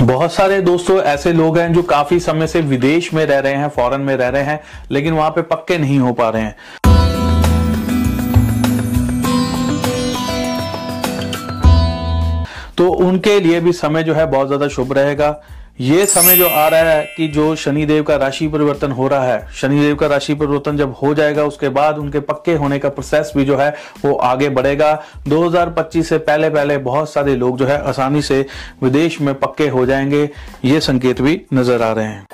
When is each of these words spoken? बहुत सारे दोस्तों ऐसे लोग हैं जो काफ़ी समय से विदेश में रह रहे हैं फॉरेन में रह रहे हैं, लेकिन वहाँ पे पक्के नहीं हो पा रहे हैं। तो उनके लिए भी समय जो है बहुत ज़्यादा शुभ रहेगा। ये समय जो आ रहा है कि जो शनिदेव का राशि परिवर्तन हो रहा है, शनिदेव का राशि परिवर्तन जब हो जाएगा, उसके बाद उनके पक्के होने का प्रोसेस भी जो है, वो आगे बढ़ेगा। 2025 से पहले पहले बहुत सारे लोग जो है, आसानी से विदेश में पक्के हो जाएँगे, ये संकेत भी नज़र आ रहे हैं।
बहुत 0.00 0.32
सारे 0.32 0.60
दोस्तों 0.60 0.96
ऐसे 1.02 1.32
लोग 1.32 1.58
हैं 1.58 1.72
जो 1.72 1.82
काफ़ी 1.82 2.18
समय 2.20 2.46
से 2.46 2.60
विदेश 2.60 3.12
में 3.14 3.24
रह 3.26 3.38
रहे 3.38 3.54
हैं 3.54 3.68
फॉरेन 3.68 4.00
में 4.00 4.14
रह 4.16 4.28
रहे 4.28 4.42
हैं, 4.42 4.60
लेकिन 4.90 5.14
वहाँ 5.14 5.30
पे 5.30 5.42
पक्के 5.42 5.78
नहीं 5.78 5.98
हो 5.98 6.12
पा 6.12 6.28
रहे 6.28 6.42
हैं। 6.42 6.56
तो 12.78 12.88
उनके 12.98 13.38
लिए 13.40 13.60
भी 13.60 13.72
समय 13.72 14.02
जो 14.02 14.14
है 14.14 14.26
बहुत 14.26 14.46
ज़्यादा 14.46 14.68
शुभ 14.68 14.92
रहेगा। 14.92 15.30
ये 15.80 16.06
समय 16.06 16.36
जो 16.36 16.48
आ 16.48 16.68
रहा 16.68 16.80
है 16.80 17.14
कि 17.16 17.28
जो 17.28 17.56
शनिदेव 17.56 18.02
का 18.02 18.16
राशि 18.16 18.48
परिवर्तन 18.48 18.90
हो 18.90 19.08
रहा 19.08 19.24
है, 19.24 19.48
शनिदेव 19.54 19.96
का 19.96 20.06
राशि 20.06 20.34
परिवर्तन 20.34 20.76
जब 20.76 20.94
हो 21.02 21.14
जाएगा, 21.14 21.44
उसके 21.44 21.68
बाद 21.68 21.98
उनके 21.98 22.20
पक्के 22.20 22.54
होने 22.54 22.78
का 22.78 22.88
प्रोसेस 22.88 23.32
भी 23.36 23.44
जो 23.44 23.56
है, 23.56 23.74
वो 24.04 24.14
आगे 24.14 24.48
बढ़ेगा। 24.48 25.02
2025 25.28 26.08
से 26.08 26.18
पहले 26.18 26.50
पहले 26.50 26.78
बहुत 26.78 27.12
सारे 27.12 27.36
लोग 27.36 27.58
जो 27.58 27.66
है, 27.66 27.82
आसानी 27.82 28.22
से 28.22 28.46
विदेश 28.82 29.20
में 29.20 29.34
पक्के 29.34 29.68
हो 29.68 29.86
जाएँगे, 29.86 30.30
ये 30.64 30.80
संकेत 30.80 31.20
भी 31.20 31.40
नज़र 31.54 31.82
आ 31.82 31.92
रहे 31.92 32.06
हैं। 32.06 32.26